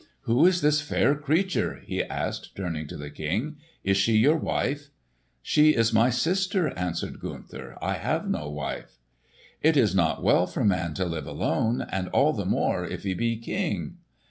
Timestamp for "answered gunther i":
6.75-7.93